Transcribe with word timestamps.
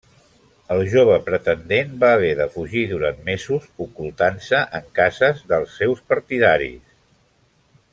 El 0.75 0.79
jove 0.93 1.17
pretendent 1.27 1.91
va 2.05 2.09
haver 2.15 2.31
de 2.41 2.47
fugir 2.55 2.83
durant 2.95 3.21
mesos, 3.29 3.69
ocultant-se 3.87 4.65
en 4.81 4.91
cases 5.01 5.47
dels 5.55 5.81
seus 5.83 6.03
partidaris. 6.15 6.95